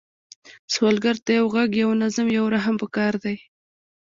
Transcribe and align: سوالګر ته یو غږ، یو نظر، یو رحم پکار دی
سوالګر 0.73 1.17
ته 1.25 1.31
یو 1.37 1.45
غږ، 1.53 1.71
یو 1.83 1.91
نظر، 2.03 2.25
یو 2.37 2.45
رحم 2.55 2.75
پکار 2.83 3.13
دی 3.23 3.35